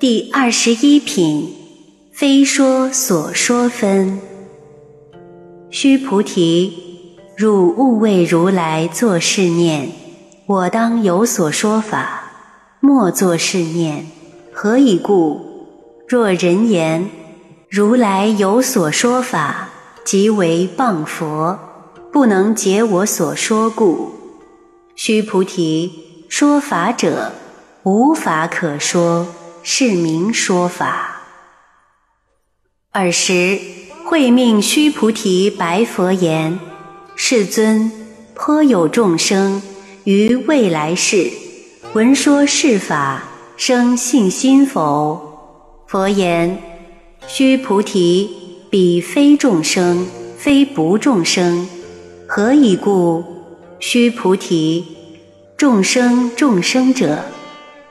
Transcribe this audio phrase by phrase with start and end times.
[0.00, 1.54] 第二十一品，
[2.10, 4.18] 非说所说分。
[5.68, 6.72] 须菩提，
[7.36, 9.90] 汝勿为如来作是念：
[10.46, 12.32] 我当有所说法，
[12.80, 14.06] 莫作是念。
[14.54, 15.38] 何以故？
[16.08, 17.10] 若人言
[17.68, 19.68] 如来有所说法，
[20.02, 21.58] 即为谤佛，
[22.10, 24.12] 不能解我所说故。
[24.96, 25.92] 须菩提，
[26.30, 27.32] 说法者，
[27.82, 29.26] 无法可说。
[29.62, 31.22] 是名说法。
[32.92, 33.58] 尔时，
[34.04, 36.58] 会命须菩提白佛言
[37.14, 37.90] ：“世尊，
[38.34, 39.62] 颇有众生
[40.04, 41.30] 于未来世
[41.92, 43.22] 闻说是法，
[43.56, 46.60] 生信心否？”佛言
[47.28, 48.28] ：“须菩提，
[48.70, 51.68] 彼非众生，非不众生。
[52.26, 53.24] 何以故？
[53.78, 54.84] 须菩提，
[55.56, 57.24] 众生众生者。”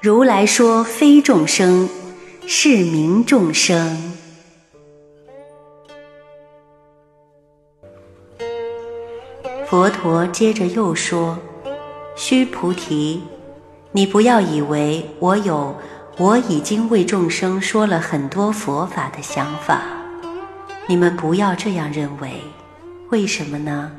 [0.02, 1.89] 如来说非众生，
[2.47, 4.14] 是名众生。
[9.67, 11.38] 佛陀接着又说
[12.16, 13.22] ：“须菩提，
[13.92, 15.75] 你不要以为我有
[16.17, 19.81] 我已经为众生说了很多佛法的想法，
[20.88, 22.42] 你们不要这样认为。
[23.09, 23.92] 为什么呢？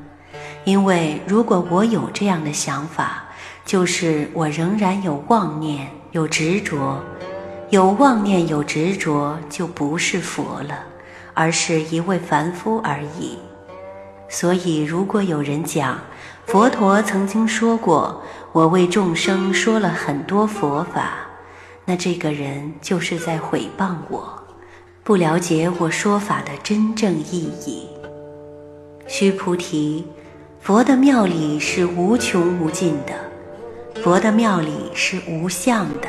[0.64, 3.24] 因为如果我有这样的想法。”
[3.64, 7.00] 就是我仍然有妄念、有执着，
[7.68, 10.78] 有妄念、有执着，就不是佛了，
[11.34, 13.38] 而是一位凡夫而已。
[14.28, 15.98] 所以，如果有人讲
[16.46, 18.22] 佛陀曾经说过
[18.52, 21.12] 我为众生说了很多佛法，
[21.84, 24.42] 那这个人就是在毁谤我，
[25.04, 27.88] 不了解我说法的真正意义。
[29.06, 30.06] 须菩提，
[30.60, 33.29] 佛的庙里是无穷无尽的。
[34.02, 36.08] 佛的庙里是无相的，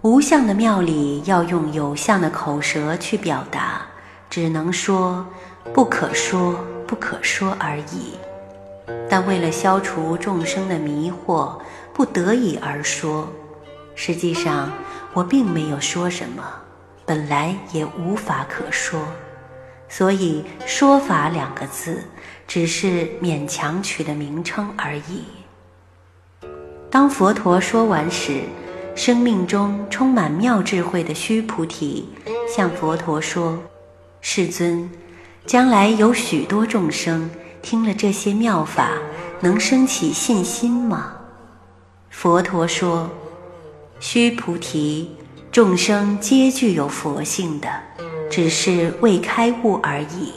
[0.00, 3.82] 无相的庙里要用有相的口舌去表达，
[4.30, 5.26] 只能说
[5.74, 8.14] 不可说不可说而已。
[9.06, 11.60] 但为了消除众生的迷惑，
[11.92, 13.28] 不得已而说。
[13.94, 14.72] 实际上
[15.12, 16.42] 我并没有说什么，
[17.04, 18.98] 本来也无法可说，
[19.90, 22.02] 所以“说法”两个字
[22.46, 25.24] 只是勉强取的名称而已。
[26.90, 28.40] 当佛陀说完时，
[28.94, 32.08] 生命中充满妙智慧的须菩提
[32.48, 33.58] 向佛陀说
[34.22, 34.90] ：“世尊，
[35.44, 38.92] 将来有许多众生听了这些妙法，
[39.40, 41.12] 能升起信心吗？”
[42.10, 43.10] 佛陀说
[44.00, 45.10] ：“须菩提，
[45.52, 47.68] 众生皆具有佛性的，
[48.30, 50.32] 只是未开悟而已。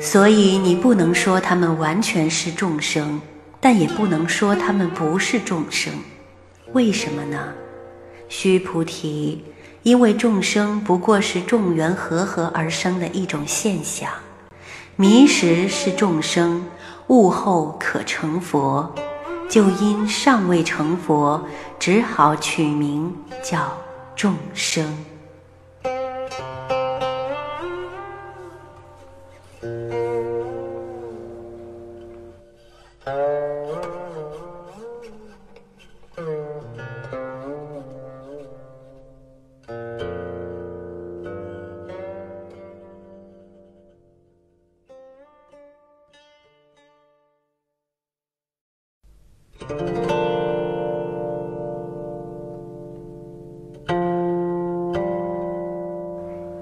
[0.00, 3.20] 所以你不能说他们完全是众生。”
[3.64, 5.94] 但也不能说他们不是众生，
[6.72, 7.52] 为什么呢？
[8.28, 9.44] 须菩提，
[9.84, 14.10] 因为众生不过是众缘和合而生的一种现象，
[14.96, 16.66] 迷时是众生，
[17.06, 18.92] 悟后可成佛，
[19.48, 21.46] 就因尚未成佛，
[21.78, 23.14] 只好取名
[23.44, 23.72] 叫
[24.16, 24.92] 众生。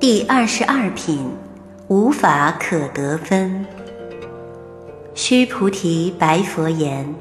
[0.00, 1.30] 第二十二品，
[1.88, 3.66] 无法可得分。
[5.14, 7.14] 须菩提白佛言：“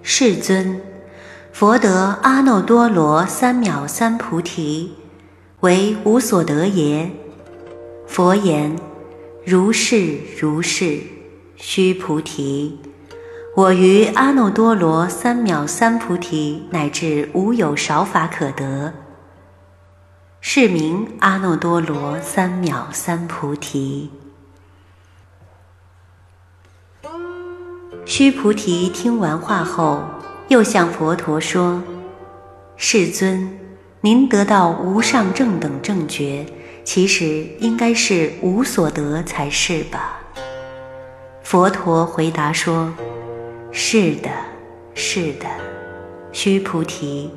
[0.00, 0.80] 世尊，
[1.52, 4.94] 佛得阿耨多罗三藐三菩提，
[5.60, 7.10] 为无所得耶？”
[8.08, 8.74] 佛言
[9.44, 11.00] ：“如是如是。”
[11.56, 12.80] 须菩提。
[13.54, 18.94] 我于阿耨多罗三藐三菩提乃至无有少法可得，
[20.44, 24.10] 是名阿耨多罗三藐三菩提。
[28.04, 30.02] 须菩提听完话后，
[30.48, 31.80] 又向佛陀说
[32.76, 33.56] ：“世尊，
[34.00, 36.44] 您得到无上正等正觉，
[36.82, 40.20] 其实应该是无所得才是吧？”
[41.44, 42.92] 佛陀回答说。
[43.70, 44.28] 是的，
[44.94, 45.46] 是的，
[46.30, 47.30] 须菩提，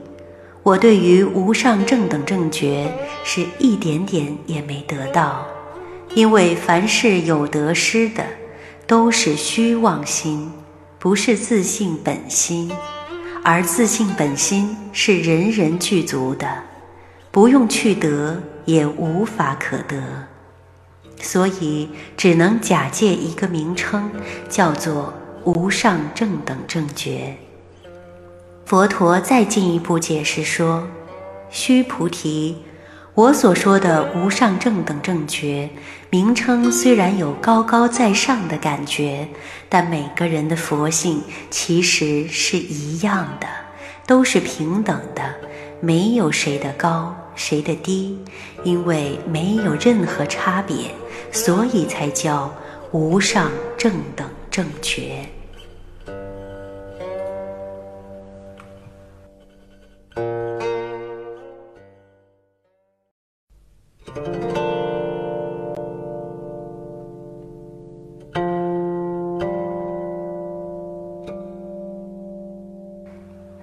[0.66, 2.92] 我对于无上正等正觉
[3.24, 5.46] 是一点点也没得到，
[6.16, 8.26] 因为凡是有得失的，
[8.88, 10.52] 都是虚妄心，
[10.98, 12.72] 不是自信本心，
[13.44, 16.64] 而自信本心是人人具足的，
[17.30, 20.02] 不用去得，也无法可得，
[21.22, 24.10] 所以只能假借一个名称，
[24.50, 25.14] 叫做
[25.44, 27.38] 无上正等正觉。
[28.66, 30.88] 佛陀再进一步解释说
[31.52, 32.58] ：“须菩提。”
[33.14, 35.70] 我所说的无上正等正觉
[36.10, 39.28] 名称，虽然有高高在上的感觉，
[39.70, 41.22] 但每个人的佛性
[41.52, 43.48] 其实是一样的，
[44.08, 45.36] 都是平等的，
[45.80, 48.18] 没有谁的高，谁的低，
[48.64, 50.90] 因为没有任何差别，
[51.32, 52.52] 所以才叫
[52.92, 55.30] 无上正等正觉。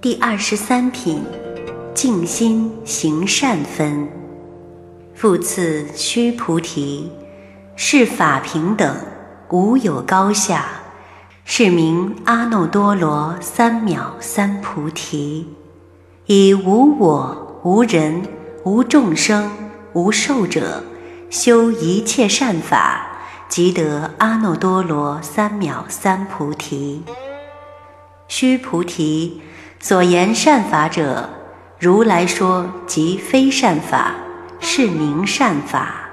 [0.02, 1.22] 第二十三品，
[1.94, 4.08] 静心行善分。
[5.14, 7.08] 复次，须菩提，
[7.76, 8.96] 是法平等，
[9.50, 10.66] 无有高下，
[11.44, 15.46] 是名阿耨多罗三藐三菩提。
[16.26, 18.26] 以无我、无人、
[18.64, 19.52] 无众生、
[19.92, 20.82] 无寿者，
[21.30, 23.06] 修一切善法，
[23.48, 27.04] 即得阿耨多罗三藐三菩提。
[28.26, 29.40] 须菩提。
[29.84, 31.28] 所言善法者，
[31.76, 34.14] 如来说即非善法，
[34.60, 36.08] 是名善法。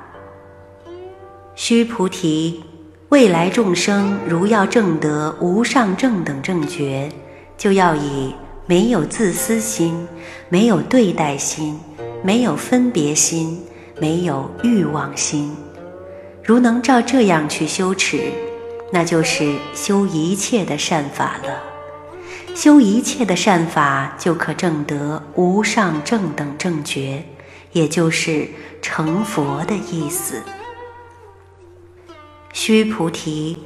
[1.53, 2.63] 须菩提，
[3.09, 7.11] 未来众生如要证得无上正等正觉，
[7.59, 8.33] 就要以
[8.65, 10.07] 没有自私心、
[10.49, 11.79] 没有对待心、
[12.23, 13.63] 没有分别心、
[14.01, 15.55] 没有欲望心。
[16.43, 18.31] 如能照这样去修持，
[18.91, 21.78] 那就是修一切的善法了。
[22.61, 27.23] 修一切的善法，就可证得无上正等正觉，
[27.71, 28.49] 也就是
[28.81, 30.43] 成佛的意思。
[32.51, 33.57] 须菩提，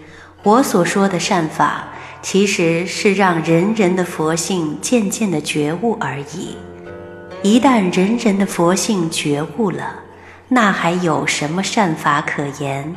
[0.43, 1.87] 我所说的善法，
[2.21, 6.55] 其实是让人人的佛性渐渐的觉悟而已。
[7.41, 10.01] 一旦人人的佛性觉悟了，
[10.49, 12.95] 那还有什么善法可言？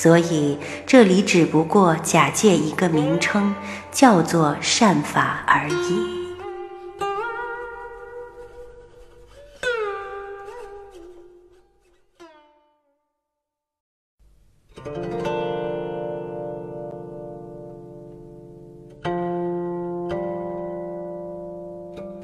[0.00, 0.56] 所以，
[0.86, 3.52] 这里只不过假借一个名称，
[3.90, 6.18] 叫做善法而已。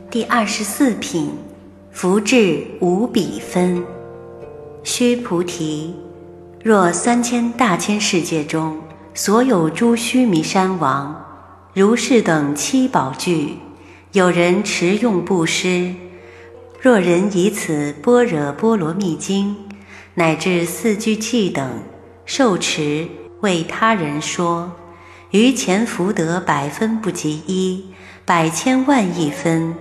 [0.08, 1.32] 第二十四品，
[1.90, 3.84] 福至无比分。
[4.84, 5.92] 须菩提。
[6.64, 8.80] 若三千大千世界中
[9.12, 11.22] 所有诸须弥山王、
[11.74, 13.58] 如是等七宝具，
[14.12, 15.94] 有人持用布施，
[16.80, 19.54] 若人以此般若波罗蜜经
[20.14, 21.82] 乃至四句偈等
[22.24, 23.06] 受持，
[23.42, 24.72] 为他人说，
[25.32, 27.84] 于前福德百分不及一，
[28.24, 29.74] 百千万亿分，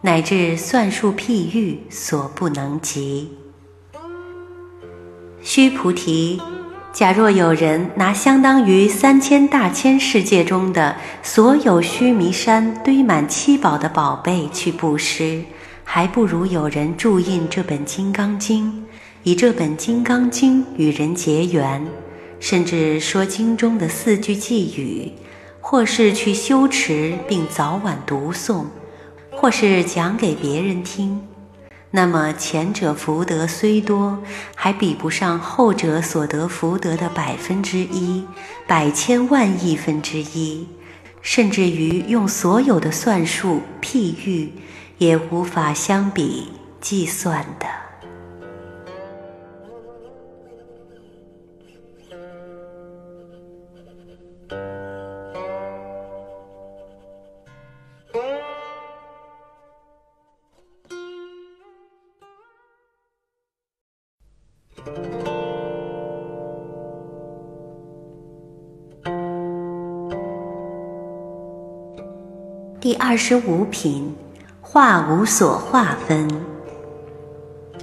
[0.00, 3.28] 乃至算数譬喻所不能及。
[5.44, 6.40] 须菩提，
[6.92, 15.42] 假若有人拿相当于三千大千世界中的所有须弥山堆满七宝的宝贝去布施，
[15.82, 18.72] 还不如有人注印这本《金刚经》，
[19.24, 21.84] 以这本《金刚经》与人结缘，
[22.38, 25.10] 甚至说经中的四句偈语，
[25.60, 28.66] 或是去修持并早晚读诵，
[29.32, 31.20] 或是讲给别人听。
[31.94, 34.18] 那么前者福德虽多，
[34.56, 38.24] 还比不上后者所得福德的百分之一、
[38.66, 40.66] 百千万亿分之一，
[41.20, 44.52] 甚至于用所有的算术譬喻，
[44.96, 46.48] 也无法相比
[46.80, 47.81] 计算的。
[72.82, 74.12] 第二十五品，
[74.60, 76.28] 化无所化分。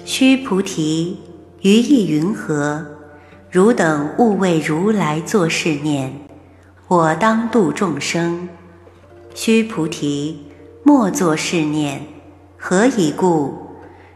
[0.04, 1.22] 须菩提，
[1.62, 2.86] 于意云何？
[3.50, 6.14] 汝等勿为如来作是念：
[6.90, 8.50] 我当度众生。
[9.34, 10.44] 须菩提，
[10.84, 12.02] 莫作是念。
[12.58, 13.58] 何以故？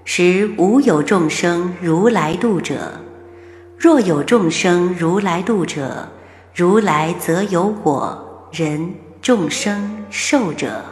[0.03, 2.99] 实无有众生如来度者。
[3.77, 6.09] 若有众生如来度者，
[6.53, 8.93] 如来则有我人。
[9.23, 10.83] 众生受者，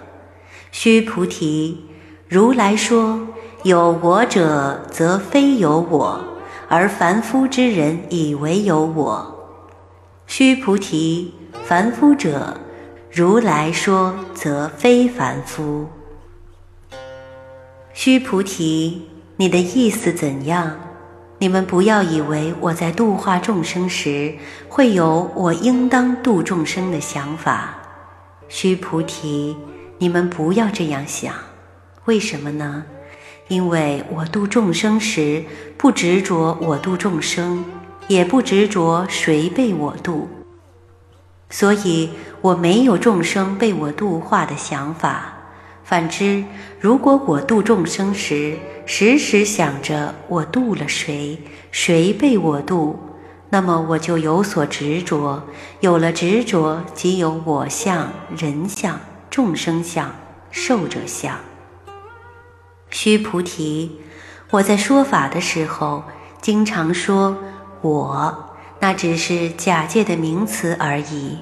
[0.72, 1.86] 须菩提，
[2.30, 3.28] 如来说
[3.64, 6.24] 有我者，则非有我，
[6.70, 9.50] 而凡夫之人以为有我。
[10.28, 11.34] 须菩提，
[11.66, 12.56] 凡夫者，
[13.12, 15.90] 如来说，则非凡夫。
[17.92, 20.80] 须菩提，你的意思怎样？
[21.40, 24.36] 你们不要以为我在度化众生时
[24.70, 27.80] 会有我应当度众生的想法。
[28.54, 29.56] 须菩提，
[29.98, 31.34] 你们不要这样想。
[32.04, 32.84] 为什么呢？
[33.48, 35.46] 因为我度众生时
[35.78, 37.64] 不执着我度众生，
[38.10, 40.28] 也不执着谁被我度，
[41.50, 42.10] 所以
[42.42, 45.34] 我没有众生被我度化的想法。
[45.86, 46.44] 反之，
[46.78, 51.38] 如果我度众生时，时时想着我度了谁，
[51.72, 53.00] 谁被我度，
[53.54, 55.44] 那么我就有所执着，
[55.82, 60.16] 有了执着，即有我相、人相、众生相、
[60.52, 61.36] 寿者相。
[62.90, 64.00] 须菩提，
[64.52, 66.06] 我在说法的时候，
[66.42, 67.38] 经常说
[67.82, 71.40] 我，那只是假借的名词而已。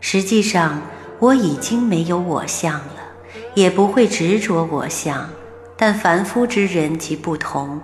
[0.00, 0.80] 实际上，
[1.18, 3.02] 我已经没有我相了，
[3.54, 5.28] 也不会执着我相。
[5.76, 7.80] 但凡夫之人即不同，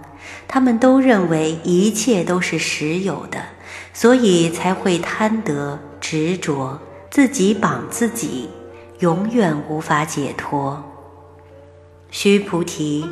[0.47, 3.40] 他们都认为一切都是实有的，
[3.95, 6.79] 所以才会贪得执着，
[7.11, 8.51] 自己绑自己，
[8.99, 10.83] 永远无法解脱。
[12.11, 13.09] 须菩提，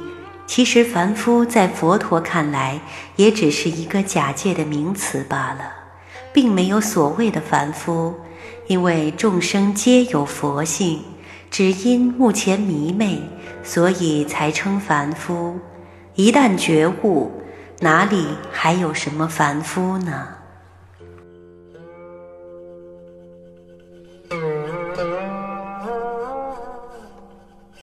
[0.47, 2.81] 其实凡夫在佛陀看来，
[3.17, 5.73] 也只是一个假借的名词罢了，
[6.33, 8.15] 并没有所谓的凡夫，
[8.67, 11.01] 因为众生皆有佛性。
[11.51, 13.21] 只因目前迷昧，
[13.62, 15.59] 所以才称凡夫。
[16.15, 17.31] 一旦觉悟，
[17.81, 20.29] 哪里还有什么凡夫呢？